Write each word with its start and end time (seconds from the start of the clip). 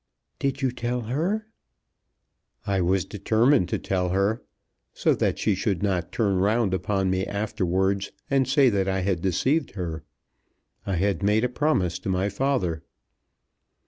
"Did 0.39 0.63
you 0.63 0.71
tell 0.71 1.01
her?" 1.01 1.45
"I 2.65 2.81
was 2.81 3.05
determined 3.05 3.69
to 3.69 3.77
tell 3.77 4.09
her; 4.09 4.41
so 4.95 5.13
that 5.13 5.37
she 5.37 5.53
should 5.53 5.83
not 5.83 6.11
turn 6.11 6.37
round 6.37 6.73
upon 6.73 7.11
me 7.11 7.23
afterwards 7.27 8.11
and 8.27 8.47
say 8.47 8.71
that 8.71 8.87
I 8.87 9.01
had 9.01 9.21
deceived 9.21 9.75
her. 9.75 10.03
I 10.87 10.95
had 10.95 11.21
made 11.21 11.43
a 11.43 11.49
promise 11.49 11.99
to 11.99 12.09
my 12.09 12.29
father." 12.29 12.81